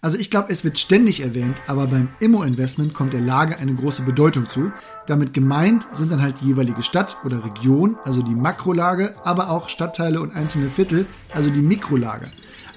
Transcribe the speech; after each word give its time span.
Also 0.00 0.16
ich 0.16 0.30
glaube, 0.30 0.52
es 0.52 0.62
wird 0.62 0.78
ständig 0.78 1.22
erwähnt, 1.22 1.60
aber 1.66 1.88
beim 1.88 2.08
Immo-Investment 2.20 2.94
kommt 2.94 3.14
der 3.14 3.20
Lage 3.20 3.58
eine 3.58 3.74
große 3.74 4.02
Bedeutung 4.02 4.48
zu. 4.48 4.70
Damit 5.08 5.34
gemeint 5.34 5.88
sind 5.92 6.12
dann 6.12 6.22
halt 6.22 6.40
die 6.40 6.46
jeweilige 6.46 6.84
Stadt 6.84 7.16
oder 7.24 7.44
Region, 7.44 7.96
also 8.04 8.22
die 8.22 8.36
Makrolage, 8.36 9.14
aber 9.24 9.50
auch 9.50 9.68
Stadtteile 9.68 10.20
und 10.20 10.36
einzelne 10.36 10.70
Viertel, 10.70 11.04
also 11.32 11.50
die 11.50 11.62
Mikrolage. 11.62 12.28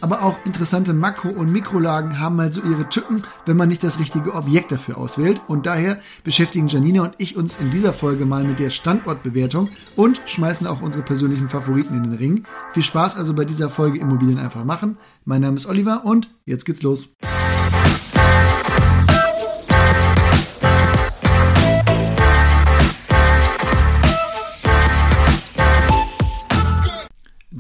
Aber 0.02 0.24
auch 0.24 0.38
interessante 0.46 0.94
Makro- 0.94 1.29
und 1.29 1.52
Mikrolagen 1.52 2.20
haben 2.20 2.36
mal 2.36 2.52
so 2.52 2.62
ihre 2.62 2.90
Tücken, 2.90 3.24
wenn 3.46 3.56
man 3.56 3.70
nicht 3.70 3.84
das 3.84 3.99
richtige 3.99 4.34
Objekt 4.34 4.72
dafür 4.72 4.97
auswählt. 4.97 5.42
Und 5.47 5.67
daher 5.67 5.99
beschäftigen 6.24 6.67
Janine 6.67 7.04
und 7.04 7.13
ich 7.20 7.38
uns 7.38 7.58
in 7.60 7.72
dieser 7.72 7.94
Folge 7.94 8.26
mal 8.26 8.44
mit 8.44 8.60
der 8.60 8.72
Standortbewertung 8.72 9.70
und 9.96 10.20
schmeißen 10.26 10.66
auch 10.67 10.81
unsere 10.81 11.03
persönlichen 11.03 11.49
Favoriten 11.49 11.96
in 11.96 12.03
den 12.03 12.13
Ring. 12.13 12.44
Viel 12.74 12.84
Spaß 12.84 13.16
also 13.16 13.34
bei 13.35 13.46
dieser 13.46 13.70
Folge 13.70 13.99
Immobilien 13.99 14.40
einfach 14.40 14.66
machen. 14.66 14.98
Mein 15.24 15.42
Name 15.42 15.58
ist 15.58 15.67
Oliver 15.67 16.04
und 16.04 16.30
jetzt 16.45 16.66
geht's 16.66 16.81
los. 16.81 17.09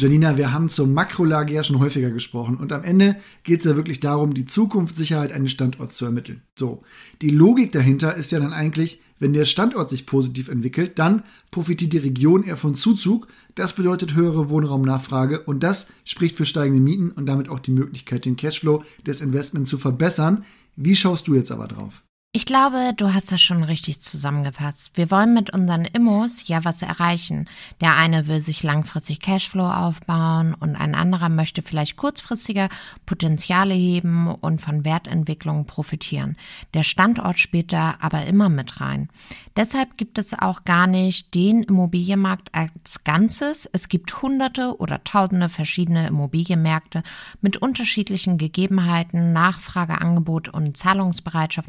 Janina, 0.01 0.35
wir 0.35 0.51
haben 0.51 0.67
zur 0.67 0.87
Makrolage 0.87 1.53
ja 1.53 1.63
schon 1.63 1.77
häufiger 1.77 2.09
gesprochen 2.09 2.57
und 2.57 2.73
am 2.73 2.83
Ende 2.83 3.17
geht 3.43 3.59
es 3.59 3.65
ja 3.65 3.75
wirklich 3.75 3.99
darum, 3.99 4.33
die 4.33 4.47
Zukunftssicherheit 4.47 5.31
eines 5.31 5.51
Standorts 5.51 5.95
zu 5.95 6.05
ermitteln. 6.05 6.41
So, 6.57 6.81
die 7.21 7.29
Logik 7.29 7.71
dahinter 7.71 8.15
ist 8.15 8.31
ja 8.31 8.39
dann 8.39 8.51
eigentlich, 8.51 8.99
wenn 9.19 9.33
der 9.33 9.45
Standort 9.45 9.91
sich 9.91 10.07
positiv 10.07 10.47
entwickelt, 10.47 10.97
dann 10.97 11.21
profitiert 11.51 11.93
die 11.93 11.99
Region 11.99 12.41
eher 12.41 12.57
von 12.57 12.73
Zuzug. 12.73 13.27
Das 13.53 13.75
bedeutet 13.75 14.15
höhere 14.15 14.49
Wohnraumnachfrage 14.49 15.41
und 15.41 15.61
das 15.61 15.89
spricht 16.03 16.35
für 16.35 16.45
steigende 16.45 16.81
Mieten 16.81 17.11
und 17.11 17.27
damit 17.27 17.47
auch 17.47 17.59
die 17.59 17.69
Möglichkeit, 17.69 18.25
den 18.25 18.37
Cashflow 18.37 18.83
des 19.05 19.21
Investments 19.21 19.69
zu 19.69 19.77
verbessern. 19.77 20.45
Wie 20.75 20.95
schaust 20.95 21.27
du 21.27 21.35
jetzt 21.35 21.51
aber 21.51 21.67
drauf? 21.67 22.01
Ich 22.33 22.45
glaube, 22.45 22.93
du 22.95 23.13
hast 23.13 23.33
das 23.33 23.41
schon 23.41 23.61
richtig 23.61 23.99
zusammengefasst. 23.99 24.95
Wir 24.95 25.11
wollen 25.11 25.33
mit 25.33 25.49
unseren 25.49 25.83
Immos 25.83 26.47
ja 26.47 26.63
was 26.63 26.81
erreichen. 26.81 27.49
Der 27.81 27.97
eine 27.97 28.25
will 28.27 28.39
sich 28.39 28.63
langfristig 28.63 29.19
Cashflow 29.19 29.69
aufbauen 29.69 30.53
und 30.53 30.77
ein 30.77 30.95
anderer 30.95 31.27
möchte 31.27 31.61
vielleicht 31.61 31.97
kurzfristiger 31.97 32.69
Potenziale 33.05 33.73
heben 33.73 34.33
und 34.33 34.61
von 34.61 34.85
Wertentwicklungen 34.85 35.65
profitieren. 35.65 36.37
Der 36.73 36.83
Standort 36.83 37.37
spielt 37.37 37.73
da 37.73 37.95
aber 37.99 38.25
immer 38.25 38.47
mit 38.47 38.79
rein. 38.79 39.09
Deshalb 39.57 39.97
gibt 39.97 40.17
es 40.17 40.33
auch 40.33 40.63
gar 40.63 40.87
nicht 40.87 41.35
den 41.35 41.63
Immobilienmarkt 41.63 42.55
als 42.55 43.03
Ganzes. 43.03 43.69
Es 43.73 43.89
gibt 43.89 44.21
hunderte 44.21 44.77
oder 44.79 45.03
tausende 45.03 45.49
verschiedene 45.49 46.07
Immobilienmärkte 46.07 47.03
mit 47.41 47.57
unterschiedlichen 47.57 48.37
Gegebenheiten, 48.37 49.33
Nachfrage, 49.33 49.99
Angebot 49.99 50.47
und 50.47 50.77
Zahlungsbereitschaft 50.77 51.67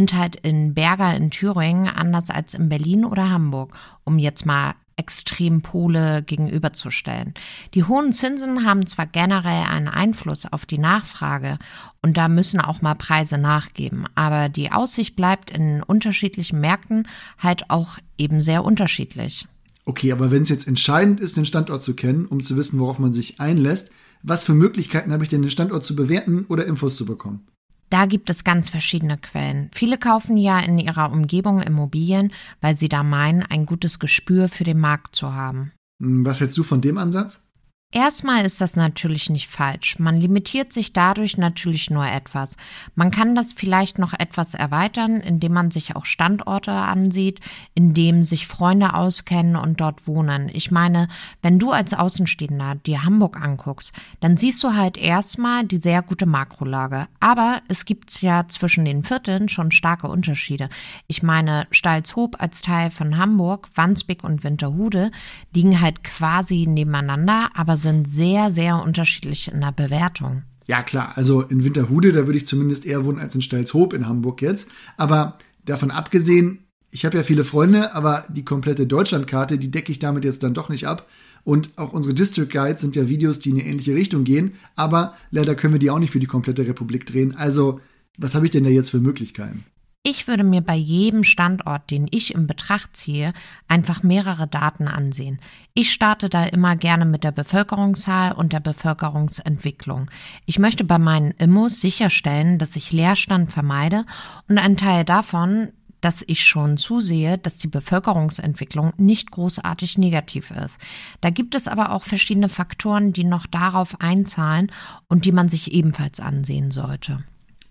sind 0.00 0.14
halt 0.14 0.36
in 0.36 0.72
Berger 0.72 1.14
in 1.14 1.30
Thüringen 1.30 1.86
anders 1.86 2.30
als 2.30 2.54
in 2.54 2.70
Berlin 2.70 3.04
oder 3.04 3.28
Hamburg, 3.28 3.74
um 4.04 4.18
jetzt 4.18 4.46
mal 4.46 4.72
Extrempole 4.96 6.22
gegenüberzustellen. 6.22 7.34
Die 7.74 7.84
hohen 7.84 8.14
Zinsen 8.14 8.64
haben 8.64 8.86
zwar 8.86 9.04
generell 9.04 9.64
einen 9.68 9.88
Einfluss 9.88 10.50
auf 10.50 10.64
die 10.64 10.78
Nachfrage 10.78 11.58
und 12.00 12.16
da 12.16 12.28
müssen 12.28 12.62
auch 12.62 12.80
mal 12.80 12.94
Preise 12.94 13.36
nachgeben, 13.36 14.06
aber 14.14 14.48
die 14.48 14.72
Aussicht 14.72 15.16
bleibt 15.16 15.50
in 15.50 15.82
unterschiedlichen 15.82 16.60
Märkten 16.60 17.06
halt 17.38 17.68
auch 17.68 17.98
eben 18.16 18.40
sehr 18.40 18.64
unterschiedlich. 18.64 19.46
Okay, 19.84 20.12
aber 20.12 20.30
wenn 20.30 20.44
es 20.44 20.48
jetzt 20.48 20.66
entscheidend 20.66 21.20
ist, 21.20 21.36
den 21.36 21.44
Standort 21.44 21.82
zu 21.82 21.92
kennen, 21.92 22.24
um 22.24 22.42
zu 22.42 22.56
wissen, 22.56 22.80
worauf 22.80 22.98
man 22.98 23.12
sich 23.12 23.38
einlässt, 23.38 23.90
was 24.22 24.44
für 24.44 24.54
Möglichkeiten 24.54 25.12
habe 25.12 25.24
ich 25.24 25.28
denn, 25.28 25.42
den 25.42 25.50
Standort 25.50 25.84
zu 25.84 25.94
bewerten 25.94 26.46
oder 26.48 26.64
Infos 26.64 26.96
zu 26.96 27.04
bekommen? 27.04 27.46
Da 27.90 28.06
gibt 28.06 28.30
es 28.30 28.44
ganz 28.44 28.68
verschiedene 28.68 29.18
Quellen. 29.18 29.68
Viele 29.74 29.98
kaufen 29.98 30.36
ja 30.36 30.60
in 30.60 30.78
ihrer 30.78 31.10
Umgebung 31.10 31.60
Immobilien, 31.60 32.32
weil 32.60 32.76
sie 32.76 32.88
da 32.88 33.02
meinen, 33.02 33.42
ein 33.42 33.66
gutes 33.66 33.98
Gespür 33.98 34.48
für 34.48 34.64
den 34.64 34.78
Markt 34.78 35.16
zu 35.16 35.34
haben. 35.34 35.72
Hm, 36.00 36.24
was 36.24 36.40
hältst 36.40 36.56
du 36.56 36.62
von 36.62 36.80
dem 36.80 36.98
Ansatz? 36.98 37.49
Erstmal 37.92 38.46
ist 38.46 38.60
das 38.60 38.76
natürlich 38.76 39.30
nicht 39.30 39.48
falsch. 39.48 39.98
Man 39.98 40.14
limitiert 40.14 40.72
sich 40.72 40.92
dadurch 40.92 41.36
natürlich 41.38 41.90
nur 41.90 42.06
etwas. 42.06 42.56
Man 42.94 43.10
kann 43.10 43.34
das 43.34 43.52
vielleicht 43.52 43.98
noch 43.98 44.12
etwas 44.12 44.54
erweitern, 44.54 45.16
indem 45.16 45.54
man 45.54 45.72
sich 45.72 45.96
auch 45.96 46.04
Standorte 46.04 46.70
ansieht, 46.70 47.40
in 47.74 47.92
dem 47.92 48.22
sich 48.22 48.46
Freunde 48.46 48.94
auskennen 48.94 49.56
und 49.56 49.80
dort 49.80 50.06
wohnen. 50.06 50.52
Ich 50.52 50.70
meine, 50.70 51.08
wenn 51.42 51.58
du 51.58 51.72
als 51.72 51.92
Außenstehender 51.92 52.76
dir 52.76 53.02
Hamburg 53.02 53.40
anguckst, 53.40 53.92
dann 54.20 54.36
siehst 54.36 54.62
du 54.62 54.74
halt 54.74 54.96
erstmal 54.96 55.64
die 55.64 55.78
sehr 55.78 56.02
gute 56.02 56.26
Makrolage. 56.26 57.08
Aber 57.18 57.60
es 57.66 57.86
gibt 57.86 58.22
ja 58.22 58.46
zwischen 58.46 58.84
den 58.84 59.02
Vierteln 59.02 59.48
schon 59.48 59.72
starke 59.72 60.06
Unterschiede. 60.06 60.68
Ich 61.08 61.24
meine, 61.24 61.66
Stalzhoop 61.72 62.40
als 62.40 62.62
Teil 62.62 62.92
von 62.92 63.18
Hamburg, 63.18 63.68
Wandsbek 63.74 64.22
und 64.22 64.44
Winterhude 64.44 65.10
liegen 65.52 65.80
halt 65.80 66.04
quasi 66.04 66.68
nebeneinander, 66.68 67.50
aber 67.54 67.79
sind 67.80 68.08
sehr, 68.08 68.50
sehr 68.50 68.82
unterschiedlich 68.82 69.50
in 69.52 69.60
der 69.60 69.72
Bewertung. 69.72 70.42
Ja, 70.66 70.82
klar. 70.82 71.12
Also 71.16 71.42
in 71.42 71.64
Winterhude, 71.64 72.12
da 72.12 72.26
würde 72.26 72.38
ich 72.38 72.46
zumindest 72.46 72.86
eher 72.86 73.04
wohnen 73.04 73.18
als 73.18 73.34
in 73.34 73.42
Stelzhoop 73.42 73.92
in 73.92 74.06
Hamburg 74.06 74.40
jetzt. 74.40 74.70
Aber 74.96 75.36
davon 75.64 75.90
abgesehen, 75.90 76.60
ich 76.90 77.04
habe 77.04 77.16
ja 77.16 77.22
viele 77.22 77.44
Freunde, 77.44 77.94
aber 77.94 78.24
die 78.28 78.44
komplette 78.44 78.86
Deutschlandkarte, 78.86 79.58
die 79.58 79.70
decke 79.70 79.92
ich 79.92 79.98
damit 79.98 80.24
jetzt 80.24 80.42
dann 80.42 80.54
doch 80.54 80.68
nicht 80.68 80.86
ab. 80.86 81.08
Und 81.44 81.70
auch 81.76 81.92
unsere 81.92 82.14
District 82.14 82.48
Guides 82.48 82.80
sind 82.80 82.96
ja 82.96 83.08
Videos, 83.08 83.38
die 83.38 83.50
in 83.50 83.58
eine 83.58 83.66
ähnliche 83.66 83.94
Richtung 83.94 84.24
gehen. 84.24 84.52
Aber 84.76 85.14
leider 85.30 85.54
können 85.54 85.74
wir 85.74 85.80
die 85.80 85.90
auch 85.90 85.98
nicht 85.98 86.10
für 86.10 86.20
die 86.20 86.26
komplette 86.26 86.66
Republik 86.66 87.06
drehen. 87.06 87.34
Also, 87.34 87.80
was 88.18 88.34
habe 88.34 88.44
ich 88.44 88.52
denn 88.52 88.64
da 88.64 88.70
jetzt 88.70 88.90
für 88.90 89.00
Möglichkeiten? 89.00 89.64
Ich 90.02 90.26
würde 90.26 90.44
mir 90.44 90.62
bei 90.62 90.76
jedem 90.76 91.24
Standort, 91.24 91.90
den 91.90 92.08
ich 92.10 92.34
in 92.34 92.46
Betracht 92.46 92.96
ziehe, 92.96 93.34
einfach 93.68 94.02
mehrere 94.02 94.46
Daten 94.46 94.88
ansehen. 94.88 95.40
Ich 95.74 95.92
starte 95.92 96.30
da 96.30 96.44
immer 96.44 96.74
gerne 96.74 97.04
mit 97.04 97.22
der 97.22 97.32
Bevölkerungszahl 97.32 98.32
und 98.32 98.54
der 98.54 98.60
Bevölkerungsentwicklung. 98.60 100.10
Ich 100.46 100.58
möchte 100.58 100.84
bei 100.84 100.98
meinen 100.98 101.32
Immos 101.32 101.82
sicherstellen, 101.82 102.58
dass 102.58 102.76
ich 102.76 102.92
Leerstand 102.92 103.52
vermeide 103.52 104.06
und 104.48 104.56
ein 104.56 104.78
Teil 104.78 105.04
davon, 105.04 105.68
dass 106.00 106.24
ich 106.26 106.46
schon 106.46 106.78
zusehe, 106.78 107.36
dass 107.36 107.58
die 107.58 107.68
Bevölkerungsentwicklung 107.68 108.94
nicht 108.96 109.30
großartig 109.30 109.98
negativ 109.98 110.50
ist. 110.50 110.78
Da 111.20 111.28
gibt 111.28 111.54
es 111.54 111.68
aber 111.68 111.92
auch 111.92 112.04
verschiedene 112.04 112.48
Faktoren, 112.48 113.12
die 113.12 113.24
noch 113.24 113.44
darauf 113.44 114.00
einzahlen 114.00 114.72
und 115.08 115.26
die 115.26 115.32
man 115.32 115.50
sich 115.50 115.72
ebenfalls 115.72 116.20
ansehen 116.20 116.70
sollte. 116.70 117.22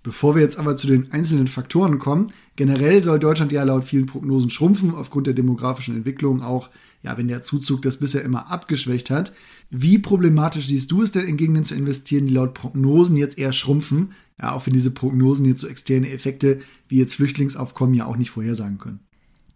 Bevor 0.02 0.36
wir 0.36 0.42
jetzt 0.42 0.58
aber 0.58 0.78
zu 0.78 0.88
den 0.88 1.12
einzelnen 1.12 1.48
Faktoren 1.48 2.00
kommen, 2.00 2.32
generell 2.56 3.02
soll 3.04 3.20
Deutschland 3.20 3.52
ja 3.52 3.64
laut 3.64 3.84
vielen 3.84 4.06
Prognosen 4.06 4.50
schrumpfen, 4.50 4.96
aufgrund 4.96 5.28
der 5.28 5.34
demografischen 5.34 5.96
Entwicklung 5.96 6.42
auch, 6.42 6.70
ja, 7.02 7.18
wenn 7.18 7.28
der 7.28 7.42
Zuzug 7.42 7.82
das 7.82 7.98
bisher 7.98 8.24
immer 8.24 8.50
abgeschwächt 8.50 9.10
hat. 9.10 9.34
Wie 9.70 10.00
problematisch 10.00 10.68
siehst 10.68 10.92
du 10.92 11.02
es 11.02 11.12
denn, 11.12 11.28
in 11.28 11.38
Gegenden 11.38 11.66
zu 11.66 11.76
investieren, 11.76 12.28
die 12.28 12.34
laut 12.34 12.54
Prognosen 12.54 13.18
jetzt 13.18 13.38
eher 13.38 13.52
schrumpfen? 13.52 14.14
Ja, 14.42 14.54
auch 14.54 14.66
wenn 14.66 14.74
diese 14.74 14.92
Prognosen 14.92 15.46
jetzt 15.46 15.62
so 15.62 15.68
externe 15.68 16.10
Effekte 16.10 16.60
wie 16.88 16.98
jetzt 16.98 17.16
Flüchtlingsaufkommen 17.16 17.94
ja 17.94 18.06
auch 18.06 18.18
nicht 18.18 18.32
vorhersagen 18.32 18.78
können. 18.78 19.02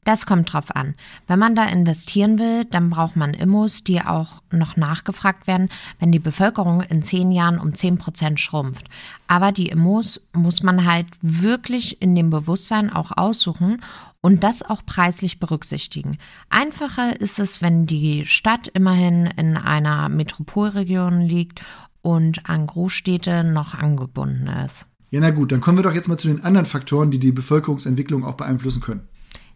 Das 0.03 0.25
kommt 0.25 0.51
drauf 0.51 0.75
an. 0.75 0.95
Wenn 1.27 1.39
man 1.39 1.55
da 1.55 1.65
investieren 1.65 2.37
will, 2.37 2.65
dann 2.65 2.89
braucht 2.89 3.15
man 3.15 3.33
Immos, 3.33 3.83
die 3.83 4.01
auch 4.01 4.41
noch 4.51 4.75
nachgefragt 4.75 5.47
werden, 5.47 5.69
wenn 5.99 6.11
die 6.11 6.19
Bevölkerung 6.19 6.81
in 6.81 7.03
zehn 7.03 7.31
Jahren 7.31 7.59
um 7.59 7.73
zehn 7.73 7.97
Prozent 7.97 8.39
schrumpft. 8.39 8.89
Aber 9.27 9.51
die 9.51 9.69
Immos 9.69 10.29
muss 10.33 10.61
man 10.61 10.85
halt 10.85 11.07
wirklich 11.21 12.01
in 12.01 12.15
dem 12.15 12.29
Bewusstsein 12.29 12.91
auch 12.91 13.11
aussuchen 13.15 13.81
und 14.21 14.43
das 14.43 14.61
auch 14.61 14.85
preislich 14.85 15.39
berücksichtigen. 15.39 16.17
Einfacher 16.49 17.19
ist 17.19 17.39
es, 17.39 17.61
wenn 17.61 17.85
die 17.85 18.25
Stadt 18.25 18.67
immerhin 18.67 19.27
in 19.37 19.57
einer 19.57 20.09
Metropolregion 20.09 21.21
liegt 21.21 21.61
und 22.01 22.49
an 22.49 22.67
Großstädte 22.67 23.43
noch 23.43 23.73
angebunden 23.73 24.47
ist. 24.65 24.85
Ja, 25.11 25.19
na 25.19 25.29
gut, 25.29 25.51
dann 25.51 25.61
kommen 25.61 25.77
wir 25.77 25.83
doch 25.83 25.93
jetzt 25.93 26.07
mal 26.07 26.17
zu 26.17 26.27
den 26.27 26.43
anderen 26.43 26.65
Faktoren, 26.65 27.11
die 27.11 27.19
die 27.19 27.31
Bevölkerungsentwicklung 27.31 28.25
auch 28.25 28.33
beeinflussen 28.33 28.81
können. 28.81 29.07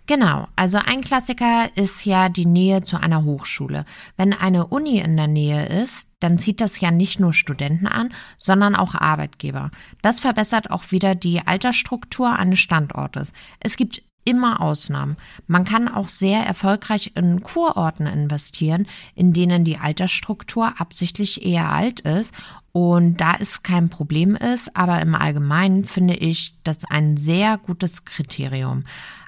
Genau, 0.07 0.47
also 0.55 0.77
ein 0.77 1.01
Klassiker 1.01 1.69
ist 1.75 2.05
ja 2.05 2.29
die 2.29 2.45
Nähe 2.45 2.81
zu 2.81 2.97
einer 2.97 3.25
Hochschule. 3.25 3.83
Wenn 4.15 4.31
eine 4.31 4.67
Uni 4.67 4.99
in 4.99 5.17
der 5.17 5.27
Nähe 5.27 5.65
ist, 5.65 6.07
dann 6.21 6.39
zieht 6.39 6.61
das 6.61 6.79
ja 6.79 6.91
nicht 6.91 7.19
nur 7.19 7.33
Studenten 7.33 7.87
an, 7.87 8.13
sondern 8.37 8.73
auch 8.73 8.95
Arbeitgeber. 8.95 9.69
Das 10.01 10.21
verbessert 10.21 10.71
auch 10.71 10.91
wieder 10.91 11.13
die 11.13 11.45
Altersstruktur 11.45 12.31
eines 12.31 12.59
Standortes. 12.59 13.33
Es 13.59 13.75
gibt 13.75 14.01
immer 14.23 14.61
Ausnahmen. 14.61 15.17
Man 15.45 15.65
kann 15.65 15.89
auch 15.89 16.07
sehr 16.07 16.41
erfolgreich 16.45 17.11
in 17.15 17.41
Kurorten 17.43 18.07
investieren, 18.07 18.87
in 19.13 19.33
denen 19.33 19.65
die 19.65 19.77
Altersstruktur 19.77 20.79
absichtlich 20.79 21.45
eher 21.45 21.69
alt 21.69 21.99
ist 22.01 22.33
und 22.71 23.17
da 23.17 23.35
es 23.39 23.63
kein 23.63 23.89
Problem 23.89 24.35
ist, 24.35 24.75
aber 24.75 25.01
im 25.01 25.15
Allgemeinen 25.15 25.83
finde 25.83 26.15
ich 26.15 26.53
das 26.63 26.85
ein 26.85 27.17
sehr 27.17 27.57
gutes 27.57 28.05
Kriterium 28.05 28.83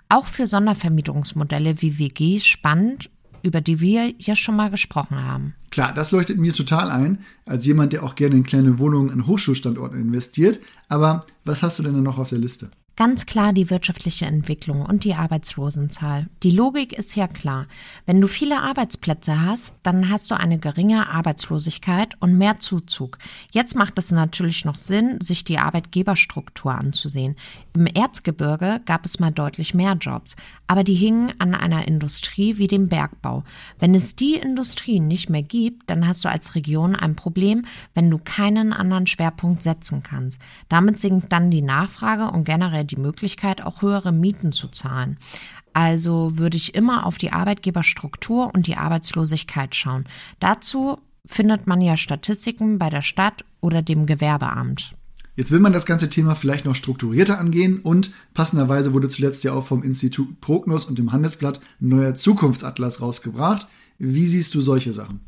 auch 0.10 0.26
für 0.26 0.48
Sondervermietungsmodelle 0.48 1.82
wie 1.82 2.00
WGs 2.00 2.46
spannend 2.46 3.10
über 3.44 3.62
die 3.62 3.80
wir 3.80 4.14
ja 4.18 4.36
schon 4.36 4.56
mal 4.56 4.70
gesprochen 4.70 5.24
haben. 5.24 5.54
Klar, 5.72 5.94
das 5.94 6.12
leuchtet 6.12 6.38
mir 6.38 6.54
total 6.54 6.90
ein, 6.90 7.20
als 7.46 7.66
jemand, 7.66 7.94
der 7.94 8.04
auch 8.04 8.16
gerne 8.16 8.36
in 8.36 8.44
kleine 8.44 8.80
Wohnungen 8.80 9.12
an 9.12 9.28
Hochschulstandorten 9.28 10.00
investiert. 10.00 10.60
Aber 10.88 11.26
was 11.46 11.64
hast 11.64 11.80
du 11.80 11.84
denn 11.84 12.02
noch 12.02 12.18
auf 12.18 12.30
der 12.30 12.40
Liste? 12.40 12.72
Ganz 13.00 13.26
klar 13.26 13.54
die 13.54 13.70
wirtschaftliche 13.70 14.26
Entwicklung 14.26 14.86
und 14.86 15.06
die 15.06 15.16
Arbeitslosenzahl. 15.16 16.28
Die 16.44 16.52
Logik 16.52 16.92
ist 16.92 17.16
ja 17.16 17.30
klar. 17.30 17.66
Wenn 18.06 18.20
du 18.20 18.28
viele 18.28 18.62
Arbeitsplätze 18.62 19.42
hast, 19.42 19.74
dann 19.84 20.10
hast 20.10 20.30
du 20.30 20.36
eine 20.36 20.60
geringe 20.60 21.08
Arbeitslosigkeit 21.08 22.16
und 22.20 22.38
mehr 22.38 22.60
Zuzug. 22.60 23.18
Jetzt 23.54 23.78
macht 23.78 23.98
es 23.98 24.12
natürlich 24.12 24.66
noch 24.66 24.76
Sinn, 24.76 25.22
sich 25.22 25.46
die 25.46 25.60
Arbeitgeberstruktur 25.60 26.76
anzusehen. 26.76 27.38
Im 27.74 27.88
Erzgebirge 27.88 28.82
gab 28.86 29.06
es 29.06 29.18
mal 29.18 29.32
deutlich 29.32 29.74
mehr 29.74 29.94
Jobs, 29.94 30.36
aber 30.70 30.84
die 30.84 30.94
hingen 30.94 31.34
an 31.40 31.56
einer 31.56 31.88
Industrie 31.88 32.60
wie 32.60 32.68
dem 32.68 32.90
Bergbau. 32.90 33.44
Wenn 33.80 33.96
es 33.96 34.16
die 34.16 34.36
Industrie 34.36 35.00
nicht 35.00 35.28
mehr 35.28 35.42
gibt, 35.42 35.90
dann 35.90 36.08
hast 36.08 36.24
du 36.24 36.30
als 36.30 36.54
Region 36.54 36.96
ein 36.96 37.16
Problem, 37.16 37.66
wenn 37.96 38.12
du 38.12 38.20
keinen 38.20 38.72
anderen 38.72 39.08
Schwerpunkt 39.08 39.64
setzen 39.64 40.04
kannst. 40.04 40.40
Damit 40.70 41.00
sinkt 41.00 41.32
dann 41.32 41.50
die 41.50 41.64
Nachfrage 41.64 42.30
und 42.30 42.44
generell 42.44 42.86
die 42.86 42.98
Möglichkeit, 42.98 43.64
auch 43.64 43.82
höhere 43.82 44.12
Mieten 44.12 44.52
zu 44.52 44.68
zahlen. 44.68 45.18
Also 45.74 46.38
würde 46.38 46.58
ich 46.58 46.76
immer 46.76 47.08
auf 47.08 47.18
die 47.18 47.32
Arbeitgeberstruktur 47.32 48.52
und 48.54 48.68
die 48.68 48.78
Arbeitslosigkeit 48.78 49.74
schauen. 49.74 50.06
Dazu 50.40 51.00
findet 51.26 51.66
man 51.66 51.82
ja 51.82 51.98
Statistiken 51.98 52.78
bei 52.78 52.92
der 52.92 53.02
Stadt 53.02 53.44
oder 53.60 53.82
dem 53.82 54.06
Gewerbeamt. 54.06 54.94
Jetzt 55.40 55.52
will 55.52 55.62
man 55.62 55.72
das 55.72 55.86
ganze 55.86 56.10
Thema 56.10 56.36
vielleicht 56.36 56.66
noch 56.66 56.76
strukturierter 56.76 57.40
angehen 57.40 57.80
und 57.80 58.12
passenderweise 58.34 58.94
wurde 58.94 59.08
zuletzt 59.08 59.46
ja 59.46 59.54
auch 59.54 59.66
vom 59.66 59.84
Institut 59.84 60.42
Prognos 60.42 60.84
und 60.84 61.00
dem 61.00 61.14
Handelsblatt 61.14 61.62
ein 61.80 61.88
neuer 61.88 62.16
Zukunftsatlas 62.16 63.00
rausgebracht. 63.00 63.66
Wie 64.00 64.28
siehst 64.28 64.54
du 64.54 64.60
solche 64.60 64.92
Sachen? 64.92 65.22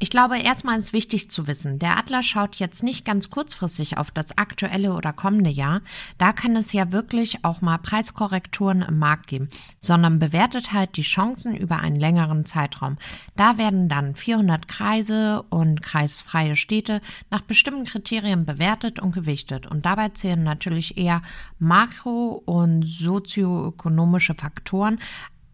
Ich 0.00 0.10
glaube, 0.10 0.38
erstmal 0.38 0.78
ist 0.78 0.92
wichtig 0.92 1.28
zu 1.28 1.48
wissen, 1.48 1.80
der 1.80 1.98
Adler 1.98 2.22
schaut 2.22 2.56
jetzt 2.56 2.84
nicht 2.84 3.04
ganz 3.04 3.30
kurzfristig 3.30 3.98
auf 3.98 4.12
das 4.12 4.38
aktuelle 4.38 4.92
oder 4.92 5.12
kommende 5.12 5.50
Jahr. 5.50 5.80
Da 6.18 6.32
kann 6.32 6.54
es 6.54 6.72
ja 6.72 6.92
wirklich 6.92 7.44
auch 7.44 7.62
mal 7.62 7.78
Preiskorrekturen 7.78 8.82
im 8.82 8.98
Markt 9.00 9.26
geben, 9.26 9.48
sondern 9.80 10.20
bewertet 10.20 10.72
halt 10.72 10.96
die 10.96 11.02
Chancen 11.02 11.56
über 11.56 11.80
einen 11.80 11.98
längeren 11.98 12.44
Zeitraum. 12.44 12.96
Da 13.34 13.58
werden 13.58 13.88
dann 13.88 14.14
400 14.14 14.68
Kreise 14.68 15.42
und 15.50 15.82
kreisfreie 15.82 16.54
Städte 16.54 17.00
nach 17.30 17.40
bestimmten 17.40 17.84
Kriterien 17.84 18.44
bewertet 18.44 19.00
und 19.00 19.12
gewichtet. 19.12 19.66
Und 19.66 19.84
dabei 19.84 20.10
zählen 20.10 20.44
natürlich 20.44 20.96
eher 20.96 21.22
makro- 21.58 22.40
und 22.44 22.84
sozioökonomische 22.84 24.36
Faktoren. 24.36 25.00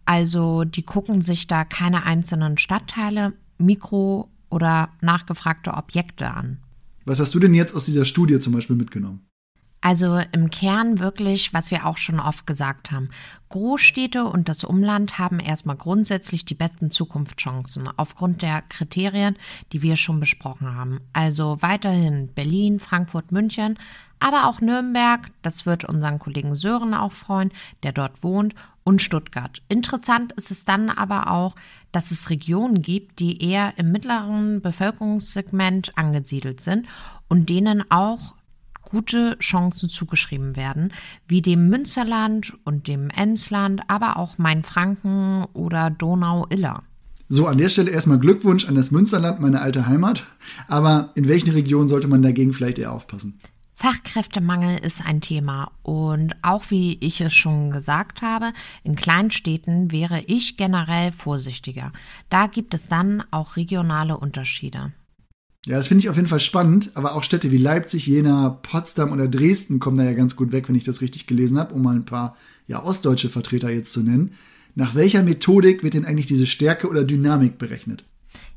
Also 0.05 0.65
die 0.65 0.83
gucken 0.83 1.23
sich 1.23 1.47
da 1.47 1.65
keine 1.65 2.05
einzelnen 2.05 2.59
Stadtteile, 2.59 3.33
Mikro- 3.57 4.29
oder 4.55 4.91
nachgefragte 5.01 5.75
Objekte 5.75 6.31
an. 6.31 6.59
Was 7.05 7.19
hast 7.19 7.35
du 7.35 7.41
denn 7.41 7.53
jetzt 7.53 7.75
aus 7.75 7.85
dieser 7.85 8.05
Studie 8.05 8.39
zum 8.39 8.53
Beispiel 8.53 8.77
mitgenommen? 8.77 9.27
Also 9.85 10.19
im 10.33 10.49
Kern 10.49 10.99
wirklich, 10.99 11.53
was 11.53 11.71
wir 11.71 11.85
auch 11.85 11.99
schon 11.99 12.19
oft 12.19 12.47
gesagt 12.47 12.91
haben. 12.91 13.11
Großstädte 13.51 14.25
und 14.25 14.49
das 14.49 14.65
Umland 14.65 15.19
haben 15.19 15.41
erstmal 15.41 15.77
grundsätzlich 15.77 16.47
die 16.47 16.55
besten 16.55 16.91
Zukunftschancen 16.91 17.91
aufgrund 17.99 18.41
der 18.41 18.63
Kriterien, 18.63 19.37
die 19.73 19.83
wir 19.83 19.97
schon 19.97 20.21
besprochen 20.21 20.75
haben. 20.75 21.01
Also 21.13 21.59
weiterhin 21.61 22.29
Berlin, 22.29 22.81
Frankfurt, 22.81 23.31
München, 23.31 23.79
aber 24.21 24.49
auch 24.49 24.63
Nürnberg, 24.63 25.31
das 25.43 25.67
wird 25.67 25.85
unseren 25.85 26.19
Kollegen 26.19 26.55
Sören 26.55 26.95
auch 26.95 27.13
freuen, 27.13 27.53
der 27.83 27.93
dort 27.93 28.23
wohnt, 28.23 28.55
und 28.85 29.03
Stuttgart. 29.03 29.61
Interessant 29.69 30.33
ist 30.33 30.51
es 30.51 30.65
dann 30.65 30.89
aber 30.89 31.31
auch, 31.31 31.57
dass 31.93 32.11
es 32.11 32.31
Regionen 32.31 32.81
gibt, 32.81 33.19
die 33.19 33.43
eher 33.43 33.75
im 33.77 33.93
mittleren 33.93 34.63
Bevölkerungssegment 34.63 35.93
angesiedelt 35.97 36.61
sind 36.61 36.87
und 37.29 37.51
denen 37.51 37.91
auch 37.91 38.35
gute 38.85 39.39
Chancen 39.39 39.89
zugeschrieben 39.89 40.57
werden, 40.57 40.93
wie 41.27 41.43
dem 41.43 41.69
Münsterland 41.69 42.55
und 42.65 42.89
dem 42.89 43.11
Emsland, 43.11 43.83
aber 43.89 44.17
auch 44.17 44.39
Mainfranken 44.39 45.45
oder 45.53 45.91
Donau-Iller. 45.91 46.83
So, 47.29 47.47
an 47.47 47.59
der 47.59 47.71
Stelle 47.71 47.91
erstmal 47.91 48.19
Glückwunsch 48.19 48.69
an 48.69 48.75
das 48.75 48.91
Münsterland, 48.91 49.41
meine 49.41 49.61
alte 49.61 49.87
Heimat. 49.87 50.25
Aber 50.69 51.11
in 51.15 51.27
welchen 51.27 51.51
Regionen 51.51 51.89
sollte 51.89 52.07
man 52.07 52.23
dagegen 52.23 52.53
vielleicht 52.53 52.79
eher 52.79 52.93
aufpassen? 52.93 53.39
Fachkräftemangel 53.77 54.79
ist 54.79 55.05
ein 55.05 55.21
Thema 55.21 55.73
und 55.83 56.37
auch 56.43 56.71
wie 56.71 56.97
ich 57.01 57.21
es 57.21 57.35
schon 57.35 57.71
gesagt 57.71 58.23
habe, 58.23 58.53
in 58.85 58.95
Kleinstädten 58.95 59.91
wäre 59.91 60.21
ich 60.27 60.57
generell 60.57 61.13
vorsichtiger. 61.13 61.93
Da 62.31 62.47
gibt 62.47 62.73
es 62.73 62.89
dann 62.89 63.25
auch 63.31 63.57
regionale 63.57 64.17
Unterschiede. 64.17 64.93
Ja, 65.67 65.79
das 65.79 65.89
finde 65.89 66.01
ich 66.01 66.11
auf 66.11 66.17
jeden 66.17 66.29
Fall 66.29 66.41
spannend, 66.41 66.91
aber 66.95 67.15
auch 67.15 67.23
Städte 67.23 67.51
wie 67.51 67.57
Leipzig, 67.57 68.07
Jena, 68.07 68.51
Potsdam 68.63 69.13
oder 69.13 69.29
Dresden 69.29 69.81
kommen 69.81 69.97
da 69.97 70.05
ja 70.05 70.13
ganz 70.13 70.37
gut 70.37 70.53
weg, 70.53 70.69
wenn 70.69 70.75
ich 70.75 70.85
das 70.85 71.01
richtig 71.01 71.27
gelesen 71.27 71.59
habe, 71.59 71.75
um 71.75 71.83
mal 71.83 71.95
ein 71.95 72.05
paar 72.05 72.37
ja, 72.67 72.83
ostdeutsche 72.83 73.31
Vertreter 73.31 73.71
jetzt 73.71 73.93
zu 73.93 74.03
nennen. 74.03 74.33
Nach 74.75 74.95
welcher 74.95 75.23
Methodik 75.23 75.83
wird 75.83 75.95
denn 75.95 76.05
eigentlich 76.05 76.27
diese 76.27 76.47
Stärke 76.47 76.89
oder 76.89 77.05
Dynamik 77.05 77.57
berechnet? 77.57 78.05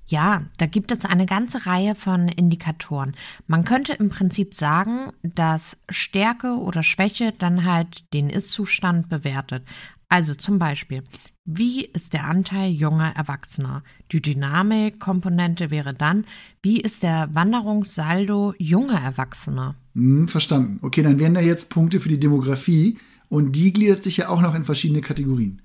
Ja, 0.08 0.44
da 0.58 0.66
gibt 0.68 0.92
es 0.92 1.04
eine 1.06 1.26
ganze 1.26 1.66
Reihe 1.66 1.94
von 1.94 2.30
Indikatoren. 2.30 3.16
Man 3.46 3.66
könnte 3.66 3.94
im 3.94 4.10
Prinzip 4.10 4.54
sagen, 4.54 5.12
dass 5.22 5.78
Stärke 5.90 6.58
oder 6.58 6.82
Schwäche 6.82 7.34
dann 7.38 7.66
halt 7.66 8.04
den 8.14 8.30
Ist-Zustand 8.30 9.10
bewertet. 9.10 9.64
Also 10.08 10.34
zum 10.34 10.60
Beispiel, 10.60 11.04
wie 11.50 11.86
ist 11.86 12.12
der 12.12 12.26
Anteil 12.26 12.72
junger 12.72 13.16
Erwachsener? 13.16 13.82
Die 14.12 14.22
Dynamikkomponente 14.22 15.72
wäre 15.72 15.94
dann, 15.94 16.26
wie 16.62 16.82
ist 16.82 17.04
der 17.04 17.30
Wanderungssaldo 17.32 18.54
junger 18.58 19.00
Erwachsener? 19.00 19.76
Hm, 19.96 20.28
verstanden. 20.28 20.80
Okay, 20.82 21.04
dann 21.04 21.20
wären 21.20 21.36
da 21.36 21.40
jetzt 21.40 21.70
Punkte 21.70 22.02
für 22.02 22.10
die 22.10 22.20
Demografie 22.20 22.98
und 23.30 23.54
die 23.54 23.72
gliedert 23.72 24.04
sich 24.04 24.18
ja 24.18 24.28
auch 24.28 24.42
noch 24.42 24.56
in 24.56 24.66
verschiedene 24.66 25.00
Kategorien. 25.00 25.62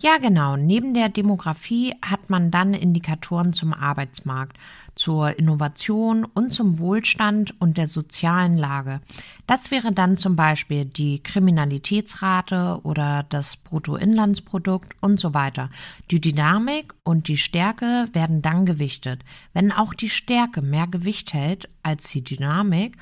Ja, 0.00 0.18
genau. 0.18 0.56
Neben 0.56 0.94
der 0.94 1.08
Demografie 1.08 1.92
hat 2.02 2.30
man 2.30 2.52
dann 2.52 2.72
Indikatoren 2.72 3.52
zum 3.52 3.74
Arbeitsmarkt, 3.74 4.56
zur 4.94 5.36
Innovation 5.40 6.24
und 6.24 6.52
zum 6.52 6.78
Wohlstand 6.78 7.60
und 7.60 7.76
der 7.76 7.88
sozialen 7.88 8.56
Lage. 8.56 9.00
Das 9.48 9.72
wäre 9.72 9.92
dann 9.92 10.16
zum 10.16 10.36
Beispiel 10.36 10.84
die 10.84 11.20
Kriminalitätsrate 11.20 12.78
oder 12.84 13.24
das 13.28 13.56
Bruttoinlandsprodukt 13.56 14.92
und 15.00 15.18
so 15.18 15.34
weiter. 15.34 15.68
Die 16.12 16.20
Dynamik 16.20 16.94
und 17.02 17.26
die 17.26 17.38
Stärke 17.38 18.06
werden 18.12 18.40
dann 18.40 18.66
gewichtet. 18.66 19.24
Wenn 19.52 19.72
auch 19.72 19.94
die 19.94 20.10
Stärke 20.10 20.62
mehr 20.62 20.86
Gewicht 20.86 21.34
hält 21.34 21.68
als 21.82 22.08
die 22.10 22.22
Dynamik 22.22 22.96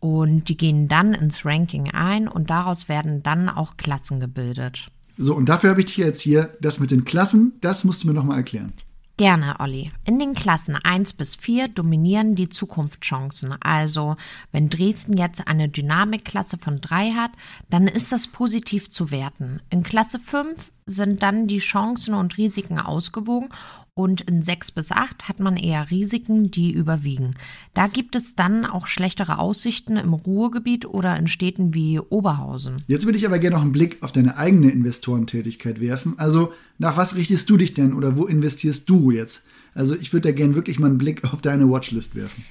und 0.00 0.48
die 0.48 0.56
gehen 0.56 0.88
dann 0.88 1.12
ins 1.12 1.44
Ranking 1.44 1.90
ein 1.90 2.26
und 2.26 2.48
daraus 2.48 2.88
werden 2.88 3.22
dann 3.22 3.50
auch 3.50 3.76
Klassen 3.76 4.18
gebildet. 4.18 4.90
So, 5.18 5.34
und 5.34 5.48
dafür 5.48 5.70
habe 5.70 5.80
ich 5.80 5.86
dich 5.86 5.96
jetzt 5.96 6.20
hier, 6.20 6.56
das 6.60 6.78
mit 6.78 6.92
den 6.92 7.04
Klassen, 7.04 7.54
das 7.60 7.84
musst 7.84 8.02
du 8.02 8.06
mir 8.08 8.14
nochmal 8.14 8.38
erklären. 8.38 8.72
Gerne, 9.16 9.56
Olli. 9.58 9.90
In 10.04 10.20
den 10.20 10.32
Klassen 10.32 10.76
1 10.76 11.14
bis 11.14 11.34
4 11.34 11.66
dominieren 11.66 12.36
die 12.36 12.48
Zukunftschancen. 12.48 13.56
Also, 13.60 14.14
wenn 14.52 14.70
Dresden 14.70 15.16
jetzt 15.16 15.48
eine 15.48 15.68
Dynamikklasse 15.68 16.56
von 16.56 16.80
3 16.80 17.10
hat, 17.14 17.32
dann 17.68 17.88
ist 17.88 18.12
das 18.12 18.28
positiv 18.28 18.90
zu 18.90 19.10
werten. 19.10 19.60
In 19.70 19.82
Klasse 19.82 20.20
5 20.20 20.70
sind 20.88 21.22
dann 21.22 21.46
die 21.46 21.58
Chancen 21.58 22.14
und 22.14 22.36
Risiken 22.38 22.78
ausgewogen 22.78 23.50
und 23.98 24.20
in 24.20 24.42
6 24.42 24.70
bis 24.70 24.92
8 24.92 25.28
hat 25.28 25.40
man 25.40 25.56
eher 25.56 25.90
Risiken, 25.90 26.52
die 26.52 26.70
überwiegen. 26.70 27.34
Da 27.74 27.88
gibt 27.88 28.14
es 28.14 28.36
dann 28.36 28.64
auch 28.64 28.86
schlechtere 28.86 29.40
Aussichten 29.40 29.96
im 29.96 30.12
Ruhrgebiet 30.12 30.86
oder 30.86 31.16
in 31.16 31.26
Städten 31.26 31.74
wie 31.74 31.98
Oberhausen. 31.98 32.76
Jetzt 32.86 33.06
würde 33.06 33.18
ich 33.18 33.26
aber 33.26 33.40
gerne 33.40 33.56
noch 33.56 33.62
einen 33.62 33.72
Blick 33.72 33.98
auf 34.00 34.12
deine 34.12 34.36
eigene 34.36 34.70
Investorentätigkeit 34.70 35.80
werfen. 35.80 36.16
Also 36.16 36.52
nach 36.78 36.96
was 36.96 37.16
richtest 37.16 37.50
du 37.50 37.56
dich 37.56 37.74
denn 37.74 37.92
oder 37.92 38.16
wo 38.16 38.26
investierst 38.26 38.88
du 38.88 39.10
jetzt? 39.10 39.48
Also 39.74 39.96
ich 39.96 40.12
würde 40.12 40.28
da 40.28 40.32
gerne 40.32 40.54
wirklich 40.54 40.78
mal 40.78 40.86
einen 40.86 40.98
Blick 40.98 41.24
auf 41.32 41.42
deine 41.42 41.68
Watchlist 41.68 42.14
werfen. 42.14 42.44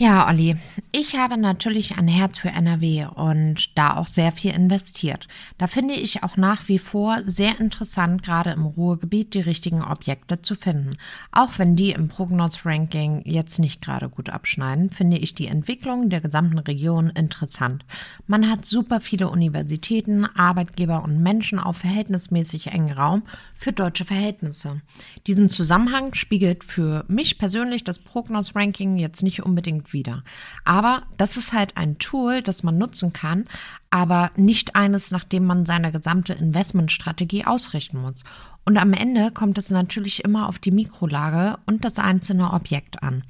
Ja, 0.00 0.28
Olli, 0.28 0.54
ich 0.92 1.16
habe 1.16 1.36
natürlich 1.36 1.96
ein 1.98 2.06
Herz 2.06 2.38
für 2.38 2.50
NRW 2.50 3.06
und 3.16 3.76
da 3.76 3.96
auch 3.96 4.06
sehr 4.06 4.30
viel 4.30 4.54
investiert. 4.54 5.26
Da 5.58 5.66
finde 5.66 5.94
ich 5.94 6.22
auch 6.22 6.36
nach 6.36 6.68
wie 6.68 6.78
vor 6.78 7.18
sehr 7.26 7.58
interessant, 7.58 8.22
gerade 8.22 8.50
im 8.50 8.64
Ruhrgebiet 8.64 9.34
die 9.34 9.40
richtigen 9.40 9.82
Objekte 9.82 10.40
zu 10.40 10.54
finden. 10.54 10.98
Auch 11.32 11.58
wenn 11.58 11.74
die 11.74 11.90
im 11.90 12.06
Prognos-Ranking 12.06 13.22
jetzt 13.24 13.58
nicht 13.58 13.82
gerade 13.82 14.08
gut 14.08 14.30
abschneiden, 14.30 14.88
finde 14.88 15.18
ich 15.18 15.34
die 15.34 15.48
Entwicklung 15.48 16.10
der 16.10 16.20
gesamten 16.20 16.60
Region 16.60 17.10
interessant. 17.10 17.84
Man 18.28 18.48
hat 18.48 18.64
super 18.64 19.00
viele 19.00 19.28
Universitäten, 19.28 20.26
Arbeitgeber 20.26 21.02
und 21.02 21.24
Menschen 21.24 21.58
auf 21.58 21.78
verhältnismäßig 21.78 22.68
engen 22.68 22.92
Raum 22.92 23.24
für 23.56 23.72
deutsche 23.72 24.04
Verhältnisse. 24.04 24.80
Diesen 25.26 25.48
Zusammenhang 25.48 26.14
spiegelt 26.14 26.62
für 26.62 27.04
mich 27.08 27.36
persönlich 27.36 27.82
das 27.82 27.98
Prognos-Ranking 27.98 28.96
jetzt 28.96 29.24
nicht 29.24 29.42
unbedingt 29.42 29.87
Wieder. 29.92 30.24
Aber 30.64 31.02
das 31.16 31.36
ist 31.36 31.52
halt 31.52 31.76
ein 31.76 31.98
Tool, 31.98 32.42
das 32.42 32.62
man 32.62 32.78
nutzen 32.78 33.12
kann, 33.12 33.44
aber 33.90 34.30
nicht 34.36 34.76
eines, 34.76 35.10
nach 35.10 35.24
dem 35.24 35.44
man 35.44 35.64
seine 35.66 35.92
gesamte 35.92 36.34
Investmentstrategie 36.34 37.44
ausrichten 37.46 38.00
muss. 38.00 38.22
Und 38.64 38.76
am 38.76 38.92
Ende 38.92 39.30
kommt 39.30 39.56
es 39.56 39.70
natürlich 39.70 40.24
immer 40.24 40.46
auf 40.46 40.58
die 40.58 40.70
Mikrolage 40.70 41.58
und 41.64 41.86
das 41.86 41.98
einzelne 41.98 42.52
Objekt 42.52 43.02
an. 43.02 43.24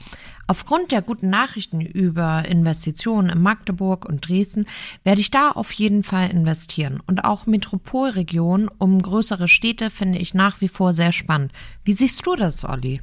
Aufgrund 0.49 0.91
der 0.91 1.01
guten 1.01 1.31
Nachrichten 1.31 1.81
über 1.81 2.45
Investitionen 2.45 3.31
in 3.31 3.41
Magdeburg 3.41 4.05
und 4.05 4.29
Dresden 4.29 4.67
werde 5.05 5.21
ich 5.21 5.31
da 5.31 5.51
auf 5.53 5.71
jeden 5.73 6.03
Fall 6.03 6.31
investieren. 6.31 7.01
Und 7.07 7.25
auch 7.25 7.47
Metropolregionen 7.47 8.69
um 8.79 9.01
größere 9.01 9.47
Städte 9.47 9.91
finde 9.91 10.19
ich 10.19 10.35
nach 10.35 10.61
wie 10.61 10.69
vor 10.69 10.93
sehr 10.93 11.13
spannend. 11.13 11.53
Wie 11.85 11.93
siehst 11.93 12.27
du 12.27 12.35
das, 12.35 12.65
Olli? 12.65 13.01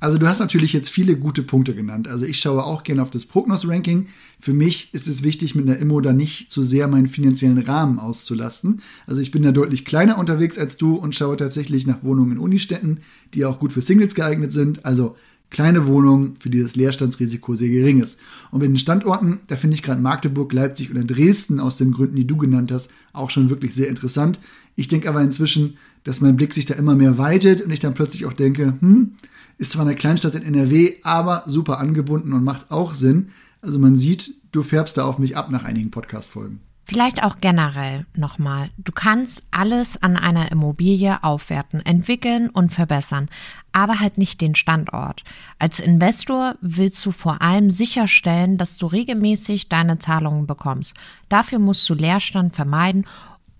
Also 0.00 0.16
du 0.18 0.28
hast 0.28 0.38
natürlich 0.38 0.72
jetzt 0.72 0.90
viele 0.90 1.16
gute 1.16 1.42
Punkte 1.42 1.74
genannt. 1.74 2.06
Also 2.06 2.24
ich 2.24 2.38
schaue 2.38 2.64
auch 2.64 2.84
gerne 2.84 3.02
auf 3.02 3.10
das 3.10 3.26
Prognos-Ranking. 3.26 4.06
Für 4.38 4.52
mich 4.52 4.94
ist 4.94 5.08
es 5.08 5.24
wichtig, 5.24 5.56
mit 5.56 5.68
einer 5.68 5.78
Immo 5.78 6.00
da 6.00 6.12
nicht 6.12 6.50
zu 6.50 6.62
sehr 6.62 6.86
meinen 6.86 7.08
finanziellen 7.08 7.58
Rahmen 7.58 7.98
auszulasten. 7.98 8.80
Also 9.06 9.20
ich 9.20 9.32
bin 9.32 9.42
da 9.42 9.50
deutlich 9.50 9.84
kleiner 9.84 10.18
unterwegs 10.18 10.56
als 10.56 10.76
du 10.76 10.94
und 10.94 11.16
schaue 11.16 11.36
tatsächlich 11.36 11.86
nach 11.86 12.04
Wohnungen 12.04 12.32
in 12.32 12.38
Unistädten, 12.38 13.00
die 13.34 13.44
auch 13.44 13.58
gut 13.58 13.72
für 13.72 13.82
Singles 13.82 14.14
geeignet 14.14 14.52
sind. 14.52 14.84
Also 14.84 15.16
kleine 15.50 15.88
Wohnungen, 15.88 16.36
für 16.38 16.50
die 16.50 16.60
das 16.60 16.76
Leerstandsrisiko 16.76 17.56
sehr 17.56 17.70
gering 17.70 18.00
ist. 18.00 18.20
Und 18.52 18.60
mit 18.60 18.68
den 18.68 18.78
Standorten, 18.78 19.40
da 19.48 19.56
finde 19.56 19.74
ich 19.74 19.82
gerade 19.82 20.00
Magdeburg, 20.00 20.52
Leipzig 20.52 20.92
oder 20.92 21.02
Dresden 21.02 21.58
aus 21.58 21.76
den 21.76 21.90
Gründen, 21.90 22.16
die 22.16 22.26
du 22.26 22.36
genannt 22.36 22.70
hast, 22.70 22.90
auch 23.12 23.30
schon 23.30 23.50
wirklich 23.50 23.74
sehr 23.74 23.88
interessant. 23.88 24.38
Ich 24.76 24.86
denke 24.86 25.08
aber 25.08 25.22
inzwischen, 25.22 25.76
dass 26.04 26.20
mein 26.20 26.36
Blick 26.36 26.54
sich 26.54 26.66
da 26.66 26.74
immer 26.74 26.94
mehr 26.94 27.18
weitet 27.18 27.62
und 27.62 27.70
ich 27.70 27.80
dann 27.80 27.94
plötzlich 27.94 28.26
auch 28.26 28.32
denke, 28.32 28.74
hm, 28.80 29.12
ist 29.58 29.72
zwar 29.72 29.84
eine 29.84 29.96
Kleinstadt 29.96 30.34
in 30.34 30.42
NRW, 30.42 30.94
aber 31.02 31.42
super 31.46 31.78
angebunden 31.78 32.32
und 32.32 32.44
macht 32.44 32.70
auch 32.70 32.94
Sinn. 32.94 33.30
Also 33.60 33.78
man 33.78 33.96
sieht, 33.96 34.32
du 34.52 34.62
färbst 34.62 34.96
da 34.96 35.04
auf 35.04 35.18
mich 35.18 35.36
ab 35.36 35.50
nach 35.50 35.64
einigen 35.64 35.90
Podcast-Folgen. 35.90 36.60
Vielleicht 36.90 37.22
auch 37.22 37.36
generell 37.42 38.06
nochmal. 38.16 38.70
Du 38.78 38.92
kannst 38.92 39.42
alles 39.50 40.02
an 40.02 40.16
einer 40.16 40.50
Immobilie 40.50 41.22
aufwerten, 41.22 41.84
entwickeln 41.84 42.48
und 42.48 42.72
verbessern, 42.72 43.28
aber 43.72 44.00
halt 44.00 44.16
nicht 44.16 44.40
den 44.40 44.54
Standort. 44.54 45.22
Als 45.58 45.80
Investor 45.80 46.54
willst 46.62 47.04
du 47.04 47.10
vor 47.10 47.42
allem 47.42 47.68
sicherstellen, 47.68 48.56
dass 48.56 48.78
du 48.78 48.86
regelmäßig 48.86 49.68
deine 49.68 49.98
Zahlungen 49.98 50.46
bekommst. 50.46 50.94
Dafür 51.28 51.58
musst 51.58 51.86
du 51.90 51.94
Leerstand 51.94 52.56
vermeiden 52.56 53.04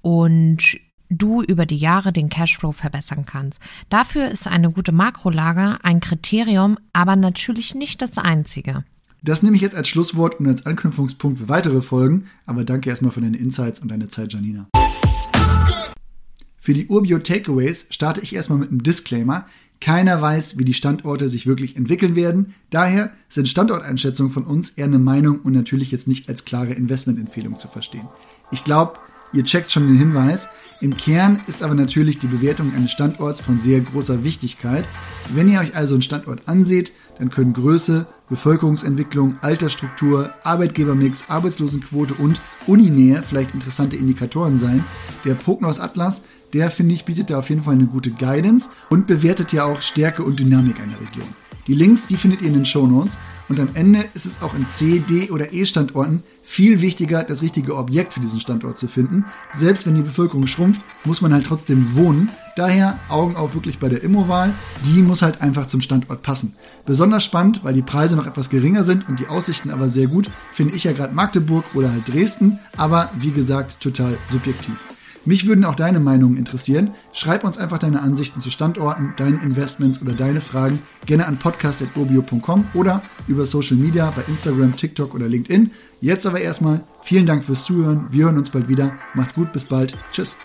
und 0.00 0.78
du 1.10 1.42
über 1.42 1.66
die 1.66 1.76
Jahre 1.76 2.12
den 2.12 2.28
Cashflow 2.28 2.72
verbessern 2.72 3.24
kannst. 3.26 3.60
Dafür 3.88 4.30
ist 4.30 4.46
eine 4.46 4.70
gute 4.70 4.92
Makrolage 4.92 5.78
ein 5.82 6.00
Kriterium, 6.00 6.78
aber 6.92 7.16
natürlich 7.16 7.74
nicht 7.74 8.02
das 8.02 8.18
einzige. 8.18 8.84
Das 9.22 9.42
nehme 9.42 9.56
ich 9.56 9.62
jetzt 9.62 9.74
als 9.74 9.88
Schlusswort 9.88 10.38
und 10.38 10.46
als 10.46 10.64
Anknüpfungspunkt 10.64 11.38
für 11.38 11.48
weitere 11.48 11.82
Folgen, 11.82 12.26
aber 12.46 12.64
danke 12.64 12.88
erstmal 12.88 13.10
für 13.10 13.20
deine 13.20 13.36
Insights 13.36 13.80
und 13.80 13.90
deine 13.90 14.08
Zeit, 14.08 14.32
Janina. 14.32 14.68
Für 16.60 16.74
die 16.74 16.86
Urbio 16.86 17.18
Takeaways 17.18 17.86
starte 17.90 18.20
ich 18.20 18.34
erstmal 18.34 18.58
mit 18.58 18.70
einem 18.70 18.82
Disclaimer. 18.82 19.46
Keiner 19.80 20.20
weiß, 20.20 20.58
wie 20.58 20.64
die 20.64 20.74
Standorte 20.74 21.28
sich 21.28 21.46
wirklich 21.46 21.76
entwickeln 21.76 22.14
werden. 22.14 22.54
Daher 22.70 23.10
sind 23.28 23.48
Standorteinschätzungen 23.48 24.32
von 24.32 24.44
uns 24.44 24.70
eher 24.70 24.84
eine 24.84 24.98
Meinung 24.98 25.40
und 25.40 25.52
natürlich 25.52 25.90
jetzt 25.90 26.08
nicht 26.08 26.28
als 26.28 26.44
klare 26.44 26.74
Investmentempfehlung 26.74 27.58
zu 27.58 27.68
verstehen. 27.68 28.06
Ich 28.50 28.64
glaube, 28.64 28.98
ihr 29.32 29.44
checkt 29.44 29.70
schon 29.70 29.86
den 29.86 29.98
Hinweis. 29.98 30.48
Im 30.80 30.96
Kern 30.96 31.40
ist 31.48 31.62
aber 31.62 31.74
natürlich 31.74 32.18
die 32.18 32.28
Bewertung 32.28 32.72
eines 32.74 32.92
Standorts 32.92 33.40
von 33.40 33.58
sehr 33.58 33.80
großer 33.80 34.22
Wichtigkeit. 34.22 34.84
Wenn 35.34 35.50
ihr 35.50 35.60
euch 35.60 35.74
also 35.74 35.94
einen 35.94 36.02
Standort 36.02 36.46
anseht, 36.46 36.92
dann 37.18 37.30
können 37.30 37.52
Größe, 37.52 38.06
Bevölkerungsentwicklung, 38.28 39.36
Altersstruktur, 39.40 40.32
Arbeitgebermix, 40.44 41.24
Arbeitslosenquote 41.28 42.14
und 42.14 42.40
Uninähe 42.66 43.24
vielleicht 43.24 43.54
interessante 43.54 43.96
Indikatoren 43.96 44.58
sein. 44.58 44.84
Der 45.24 45.34
Prognos 45.34 45.80
Atlas, 45.80 46.22
der 46.52 46.70
finde 46.70 46.94
ich 46.94 47.04
bietet 47.04 47.30
da 47.30 47.40
auf 47.40 47.50
jeden 47.50 47.64
Fall 47.64 47.74
eine 47.74 47.86
gute 47.86 48.10
Guidance 48.10 48.70
und 48.88 49.06
bewertet 49.06 49.52
ja 49.52 49.64
auch 49.64 49.82
Stärke 49.82 50.22
und 50.22 50.38
Dynamik 50.38 50.80
einer 50.80 51.00
Region. 51.00 51.28
Die 51.68 51.74
Links, 51.74 52.06
die 52.06 52.16
findet 52.16 52.40
ihr 52.40 52.48
in 52.48 52.54
den 52.54 52.64
Show 52.64 52.86
Notes. 52.86 53.18
Und 53.48 53.60
am 53.60 53.68
Ende 53.74 54.04
ist 54.14 54.26
es 54.26 54.42
auch 54.42 54.54
in 54.54 54.66
C, 54.66 54.98
D 54.98 55.30
oder 55.30 55.52
E 55.52 55.64
Standorten 55.64 56.22
viel 56.42 56.80
wichtiger, 56.80 57.24
das 57.24 57.42
richtige 57.42 57.76
Objekt 57.76 58.14
für 58.14 58.20
diesen 58.20 58.40
Standort 58.40 58.78
zu 58.78 58.88
finden. 58.88 59.26
Selbst 59.54 59.86
wenn 59.86 59.94
die 59.94 60.02
Bevölkerung 60.02 60.46
schrumpft, 60.46 60.80
muss 61.04 61.20
man 61.20 61.32
halt 61.32 61.44
trotzdem 61.44 61.94
wohnen. 61.94 62.30
Daher 62.56 62.98
Augen 63.10 63.36
auf 63.36 63.54
wirklich 63.54 63.78
bei 63.78 63.90
der 63.90 64.02
Immowahl. 64.02 64.54
Die 64.86 65.02
muss 65.02 65.22
halt 65.22 65.42
einfach 65.42 65.66
zum 65.66 65.82
Standort 65.82 66.22
passen. 66.22 66.54
Besonders 66.86 67.24
spannend, 67.24 67.60
weil 67.64 67.74
die 67.74 67.82
Preise 67.82 68.16
noch 68.16 68.26
etwas 68.26 68.48
geringer 68.48 68.84
sind 68.84 69.08
und 69.08 69.20
die 69.20 69.28
Aussichten 69.28 69.70
aber 69.70 69.88
sehr 69.88 70.06
gut, 70.06 70.30
finde 70.52 70.74
ich 70.74 70.84
ja 70.84 70.92
gerade 70.92 71.14
Magdeburg 71.14 71.64
oder 71.74 71.92
halt 71.92 72.08
Dresden. 72.08 72.58
Aber 72.76 73.10
wie 73.18 73.30
gesagt, 73.30 73.80
total 73.80 74.16
subjektiv. 74.30 74.76
Mich 75.24 75.46
würden 75.46 75.64
auch 75.64 75.74
deine 75.74 76.00
Meinungen 76.00 76.36
interessieren. 76.36 76.92
Schreib 77.12 77.44
uns 77.44 77.58
einfach 77.58 77.78
deine 77.78 78.00
Ansichten 78.00 78.40
zu 78.40 78.50
Standorten, 78.50 79.14
deinen 79.16 79.42
Investments 79.42 80.00
oder 80.00 80.12
deine 80.12 80.40
Fragen 80.40 80.80
gerne 81.06 81.26
an 81.26 81.38
podcast.urbio.com 81.38 82.66
oder 82.74 83.02
über 83.26 83.46
Social 83.46 83.76
Media 83.76 84.12
bei 84.14 84.22
Instagram, 84.28 84.76
TikTok 84.76 85.14
oder 85.14 85.28
LinkedIn. 85.28 85.70
Jetzt 86.00 86.26
aber 86.26 86.40
erstmal 86.40 86.82
vielen 87.02 87.26
Dank 87.26 87.44
fürs 87.44 87.64
Zuhören. 87.64 88.06
Wir 88.10 88.26
hören 88.26 88.38
uns 88.38 88.50
bald 88.50 88.68
wieder. 88.68 88.92
Macht's 89.14 89.34
gut, 89.34 89.52
bis 89.52 89.64
bald. 89.64 89.94
Tschüss. 90.12 90.36